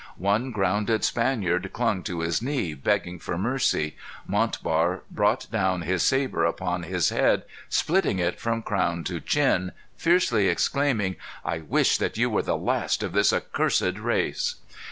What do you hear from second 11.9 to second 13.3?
that you were the last of